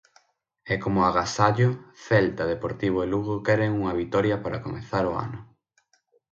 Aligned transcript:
E 0.73 0.75
como 0.83 0.99
agasallo, 1.09 1.69
Celta, 2.05 2.43
Deportivo 2.53 2.97
e 3.01 3.07
Lugo 3.13 3.35
queren 3.47 3.71
unha 3.81 3.97
vitoria 4.01 4.37
para 4.43 4.63
comezar 4.65 5.03
o 5.11 5.13
ano. 5.25 5.39